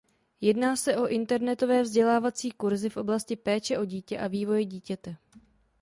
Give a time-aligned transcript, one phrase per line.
[0.41, 5.17] Jedná se o internetové vzdělávací kurzy v oblasti Péče o dítě a Vývoje dítěte.